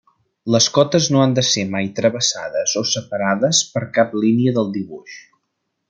[0.53, 5.21] Les cotes no han de ser mai travessades o separades per cap línia del dibuix.